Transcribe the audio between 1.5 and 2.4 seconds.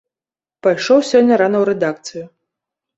ў рэдакцыю.